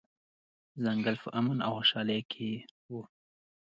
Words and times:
ځنګل 0.83 1.15
په 1.23 1.29
امن 1.39 1.57
او 1.67 1.71
خوشحالۍ 1.77 2.21
کې 2.31 2.49
و. 2.91 2.93